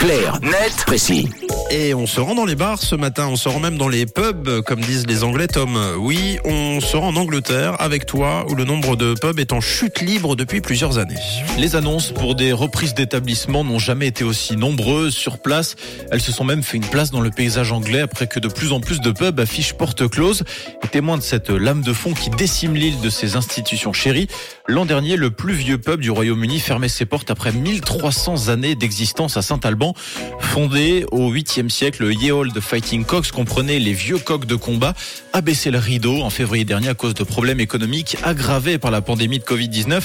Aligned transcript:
Clair, 0.00 0.40
net, 0.42 0.84
précis. 0.86 1.28
Et 1.72 1.94
on 1.94 2.08
se 2.08 2.20
rend 2.20 2.34
dans 2.34 2.46
les 2.46 2.56
bars 2.56 2.82
ce 2.82 2.96
matin, 2.96 3.28
on 3.28 3.36
se 3.36 3.48
rend 3.48 3.60
même 3.60 3.78
dans 3.78 3.86
les 3.86 4.04
pubs, 4.04 4.60
comme 4.62 4.80
disent 4.80 5.06
les 5.06 5.22
Anglais, 5.22 5.46
Tom. 5.46 5.78
Oui, 5.98 6.38
on 6.44 6.80
se 6.80 6.96
rend 6.96 7.10
en 7.10 7.16
Angleterre 7.16 7.76
avec 7.78 8.06
toi, 8.06 8.44
où 8.50 8.56
le 8.56 8.64
nombre 8.64 8.96
de 8.96 9.14
pubs 9.14 9.38
est 9.38 9.52
en 9.52 9.60
chute 9.60 10.00
libre 10.00 10.34
depuis 10.34 10.60
plusieurs 10.60 10.98
années. 10.98 11.14
Les 11.58 11.76
annonces 11.76 12.10
pour 12.10 12.34
des 12.34 12.52
reprises 12.52 12.94
d'établissements 12.94 13.62
n'ont 13.62 13.78
jamais 13.78 14.08
été 14.08 14.24
aussi 14.24 14.56
nombreuses 14.56 15.14
sur 15.14 15.38
place. 15.38 15.76
Elles 16.10 16.20
se 16.20 16.32
sont 16.32 16.42
même 16.42 16.64
fait 16.64 16.76
une 16.76 16.86
place 16.86 17.12
dans 17.12 17.20
le 17.20 17.30
paysage 17.30 17.70
anglais 17.70 18.00
après 18.00 18.26
que 18.26 18.40
de 18.40 18.48
plus 18.48 18.72
en 18.72 18.80
plus 18.80 19.00
de 19.00 19.12
pubs 19.12 19.38
affichent 19.38 19.74
porte 19.74 20.08
close. 20.08 20.42
Et 20.82 20.88
témoin 20.88 21.18
de 21.18 21.22
cette 21.22 21.50
lame 21.50 21.82
de 21.82 21.92
fond 21.92 22.14
qui 22.14 22.30
décime 22.30 22.74
l'île 22.74 23.00
de 23.00 23.10
ses 23.10 23.36
institutions 23.36 23.92
chéries, 23.92 24.26
l'an 24.66 24.86
dernier, 24.86 25.14
le 25.14 25.30
plus 25.30 25.54
vieux 25.54 25.78
pub 25.78 26.00
du 26.00 26.10
Royaume-Uni 26.10 26.58
fermait 26.58 26.88
ses 26.88 27.04
portes 27.04 27.30
après 27.30 27.52
1300 27.52 28.48
années 28.48 28.74
d'existence 28.74 29.36
à 29.36 29.42
Saint-Alban. 29.42 29.94
Fondé 30.40 31.06
au 31.12 31.32
8e 31.32 31.59
siècle, 31.68 32.04
le 32.04 32.14
Ye 32.14 32.30
Old 32.30 32.58
Fighting 32.60 33.04
Cocks 33.04 33.30
comprenait 33.32 33.78
les 33.78 33.92
vieux 33.92 34.18
coqs 34.18 34.46
de 34.46 34.54
combat, 34.54 34.94
a 35.32 35.40
baissé 35.40 35.70
le 35.70 35.78
rideau 35.78 36.22
en 36.22 36.30
février 36.30 36.64
dernier 36.64 36.88
à 36.88 36.94
cause 36.94 37.14
de 37.14 37.24
problèmes 37.24 37.60
économiques 37.60 38.16
aggravés 38.22 38.78
par 38.78 38.90
la 38.90 39.02
pandémie 39.02 39.38
de 39.38 39.44
Covid-19. 39.44 40.00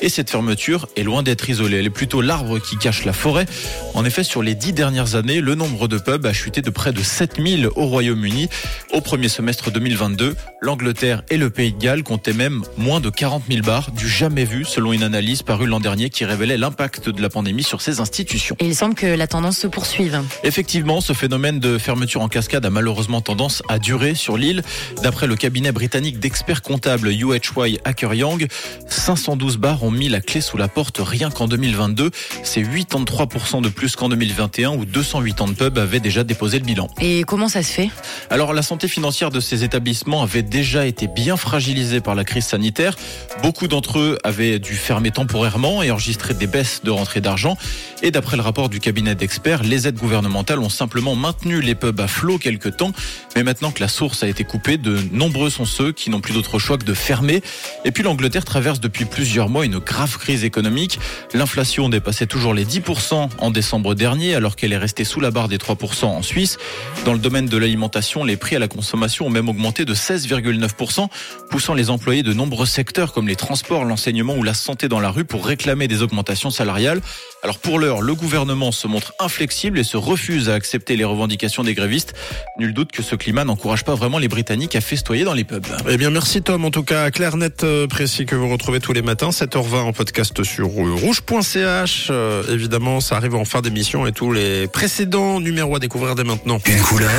Et 0.00 0.08
cette 0.08 0.30
fermeture 0.30 0.88
est 0.96 1.02
loin 1.02 1.22
d'être 1.22 1.48
isolée. 1.48 1.78
Elle 1.78 1.86
est 1.86 1.90
plutôt 1.90 2.20
l'arbre 2.20 2.58
qui 2.58 2.76
cache 2.76 3.04
la 3.04 3.12
forêt. 3.12 3.46
En 3.94 4.04
effet, 4.04 4.24
sur 4.24 4.42
les 4.42 4.54
dix 4.54 4.72
dernières 4.72 5.14
années, 5.14 5.40
le 5.40 5.54
nombre 5.54 5.88
de 5.88 5.98
pubs 5.98 6.26
a 6.26 6.32
chuté 6.32 6.62
de 6.62 6.70
près 6.70 6.92
de 6.92 7.02
7000 7.02 7.68
au 7.74 7.86
Royaume-Uni. 7.86 8.48
Au 8.92 9.00
premier 9.00 9.28
semestre 9.28 9.70
2022, 9.70 10.36
l'Angleterre 10.60 11.22
et 11.30 11.36
le 11.36 11.50
Pays 11.50 11.72
de 11.72 11.78
Galles 11.78 12.02
comptaient 12.02 12.32
même 12.32 12.62
moins 12.76 13.00
de 13.00 13.10
40 13.10 13.44
000 13.48 13.62
bars, 13.62 13.90
du 13.92 14.08
jamais 14.08 14.44
vu 14.44 14.64
selon 14.64 14.92
une 14.92 15.02
analyse 15.02 15.42
parue 15.42 15.66
l'an 15.66 15.80
dernier 15.80 16.10
qui 16.10 16.24
révélait 16.24 16.58
l'impact 16.58 17.08
de 17.08 17.22
la 17.22 17.28
pandémie 17.28 17.62
sur 17.62 17.80
ces 17.80 18.00
institutions. 18.00 18.56
Et 18.60 18.66
il 18.66 18.74
semble 18.74 18.94
que 18.94 19.06
la 19.06 19.26
tendance 19.26 19.58
se 19.58 19.66
poursuive. 19.66 20.20
Effectivement, 20.44 20.97
ce 21.00 21.12
phénomène 21.12 21.60
de 21.60 21.78
fermeture 21.78 22.20
en 22.20 22.28
cascade 22.28 22.64
a 22.66 22.70
malheureusement 22.70 23.20
tendance 23.20 23.62
à 23.68 23.78
durer 23.78 24.14
sur 24.14 24.36
l'île. 24.36 24.62
D'après 25.02 25.26
le 25.26 25.36
cabinet 25.36 25.72
britannique 25.72 26.18
d'experts 26.18 26.62
comptables 26.62 27.08
UHY 27.08 27.78
Hacker 27.84 28.14
Young, 28.14 28.46
512 28.88 29.56
bars 29.56 29.82
ont 29.84 29.90
mis 29.90 30.08
la 30.08 30.20
clé 30.20 30.40
sous 30.40 30.56
la 30.56 30.68
porte 30.68 31.00
rien 31.00 31.30
qu'en 31.30 31.48
2022. 31.48 32.10
C'est 32.42 32.62
83% 32.62 33.62
de 33.62 33.68
plus 33.68 33.96
qu'en 33.96 34.08
2021 34.08 34.70
où 34.70 34.84
280 34.84 35.54
pubs 35.54 35.78
avaient 35.78 36.00
déjà 36.00 36.24
déposé 36.24 36.58
le 36.58 36.64
bilan. 36.64 36.88
Et 37.00 37.22
comment 37.24 37.48
ça 37.48 37.62
se 37.62 37.72
fait? 37.72 37.90
Alors 38.30 38.52
la 38.52 38.62
santé 38.62 38.88
financière 38.88 39.30
de 39.30 39.40
ces 39.40 39.64
établissements 39.64 40.22
avait 40.22 40.42
déjà 40.42 40.86
été 40.86 41.06
bien 41.06 41.36
fragilisée 41.36 42.00
par 42.00 42.14
la 42.14 42.24
crise 42.24 42.46
sanitaire. 42.46 42.96
Beaucoup 43.42 43.68
d'entre 43.68 43.98
eux 43.98 44.18
avaient 44.24 44.58
dû 44.58 44.74
fermer 44.74 45.10
temporairement 45.10 45.82
et 45.82 45.90
enregistrer 45.90 46.34
des 46.34 46.46
baisses 46.46 46.82
de 46.82 46.90
rentrée 46.90 47.20
d'argent. 47.20 47.56
Et 48.02 48.10
d'après 48.10 48.36
le 48.36 48.42
rapport 48.42 48.68
du 48.68 48.80
cabinet 48.80 49.14
d'experts, 49.14 49.62
les 49.62 49.86
aides 49.86 49.96
gouvernementales 49.96 50.58
ont 50.58 50.68
simplement 50.68 50.87
maintenu 51.16 51.60
les 51.60 51.74
pubs 51.74 52.00
à 52.00 52.08
flot 52.08 52.38
quelques 52.38 52.76
temps. 52.76 52.92
Mais 53.36 53.42
maintenant 53.42 53.70
que 53.70 53.80
la 53.80 53.88
source 53.88 54.22
a 54.22 54.28
été 54.28 54.44
coupée, 54.44 54.78
de 54.78 54.98
nombreux 55.12 55.50
sont 55.50 55.64
ceux 55.64 55.92
qui 55.92 56.10
n'ont 56.10 56.20
plus 56.20 56.34
d'autre 56.34 56.58
choix 56.58 56.78
que 56.78 56.84
de 56.84 56.94
fermer. 56.94 57.42
Et 57.84 57.92
puis 57.92 58.02
l'Angleterre 58.02 58.44
traverse 58.44 58.80
depuis 58.80 59.04
plusieurs 59.04 59.48
mois 59.48 59.64
une 59.64 59.78
grave 59.78 60.18
crise 60.18 60.44
économique. 60.44 60.98
L'inflation 61.34 61.88
dépassait 61.88 62.26
toujours 62.26 62.54
les 62.54 62.64
10% 62.64 63.28
en 63.38 63.50
décembre 63.50 63.94
dernier, 63.94 64.34
alors 64.34 64.56
qu'elle 64.56 64.72
est 64.72 64.78
restée 64.78 65.04
sous 65.04 65.20
la 65.20 65.30
barre 65.30 65.48
des 65.48 65.58
3% 65.58 66.06
en 66.06 66.22
Suisse. 66.22 66.58
Dans 67.04 67.12
le 67.12 67.18
domaine 67.18 67.46
de 67.46 67.56
l'alimentation, 67.56 68.24
les 68.24 68.36
prix 68.36 68.56
à 68.56 68.58
la 68.58 68.68
consommation 68.68 69.26
ont 69.26 69.30
même 69.30 69.48
augmenté 69.48 69.84
de 69.84 69.94
16,9%, 69.94 71.08
poussant 71.50 71.74
les 71.74 71.90
employés 71.90 72.22
de 72.22 72.32
nombreux 72.32 72.66
secteurs 72.66 73.12
comme 73.12 73.28
les 73.28 73.36
transports, 73.36 73.84
l'enseignement 73.84 74.34
ou 74.34 74.42
la 74.42 74.54
santé 74.54 74.88
dans 74.88 75.00
la 75.00 75.10
rue 75.10 75.24
pour 75.24 75.46
réclamer 75.46 75.88
des 75.88 76.02
augmentations 76.02 76.50
salariales. 76.50 77.00
Alors 77.42 77.58
pour 77.58 77.78
l'heure, 77.78 78.00
le 78.00 78.14
gouvernement 78.14 78.72
se 78.72 78.86
montre 78.86 79.12
inflexible 79.20 79.78
et 79.78 79.84
se 79.84 79.96
refuse 79.96 80.48
à 80.48 80.54
accepter 80.54 80.77
les 80.88 81.04
revendications 81.04 81.62
des 81.62 81.74
grévistes. 81.74 82.14
Nul 82.58 82.72
doute 82.72 82.92
que 82.92 83.02
ce 83.02 83.14
climat 83.14 83.44
n'encourage 83.44 83.84
pas 83.84 83.94
vraiment 83.94 84.18
les 84.18 84.28
Britanniques 84.28 84.76
à 84.76 84.80
festoyer 84.80 85.24
dans 85.24 85.34
les 85.34 85.44
pubs. 85.44 85.66
Eh 85.88 85.96
bien, 85.96 86.10
merci 86.10 86.42
Tom. 86.42 86.64
En 86.64 86.70
tout 86.70 86.82
cas, 86.82 87.10
clair, 87.10 87.36
net, 87.36 87.64
euh, 87.64 87.86
précis 87.86 88.26
que 88.26 88.34
vous 88.34 88.48
retrouvez 88.48 88.80
tous 88.80 88.92
les 88.92 89.02
matins, 89.02 89.30
7h20 89.30 89.76
en 89.76 89.92
podcast 89.92 90.42
sur 90.42 90.68
euh, 90.68 90.94
rouge.ch. 90.94 92.08
Euh, 92.10 92.42
évidemment, 92.52 93.00
ça 93.00 93.16
arrive 93.16 93.34
en 93.34 93.44
fin 93.44 93.60
d'émission 93.60 94.06
et 94.06 94.12
tous 94.12 94.32
les 94.32 94.68
précédents 94.68 95.40
numéros 95.40 95.76
à 95.76 95.78
découvrir 95.78 96.14
dès 96.14 96.24
maintenant. 96.24 96.60
Une 96.66 96.80
couleur, 96.80 97.10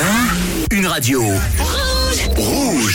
une 0.70 0.86
radio. 0.86 1.22
Rouge. 2.36 2.88